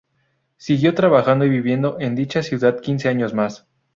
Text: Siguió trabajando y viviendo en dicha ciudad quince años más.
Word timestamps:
Siguió 0.57 0.95
trabajando 0.95 1.45
y 1.45 1.49
viviendo 1.49 1.97
en 1.99 2.15
dicha 2.15 2.41
ciudad 2.41 2.79
quince 2.79 3.07
años 3.07 3.35
más. 3.35 3.67